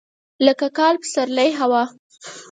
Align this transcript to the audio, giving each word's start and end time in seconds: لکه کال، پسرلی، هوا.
لکه 0.45 0.67
کال، 0.77 0.95
پسرلی، 1.01 1.49
هوا. 1.59 1.83